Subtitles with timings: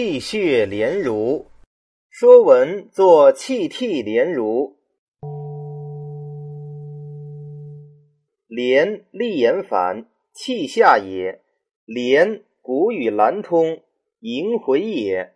[0.00, 1.46] 气血连如。
[2.08, 4.76] 《说文》作气涕连如。
[8.46, 11.40] 连，立言反，气下也。
[11.84, 13.80] 连，古语兰通，
[14.20, 15.34] 萦回也。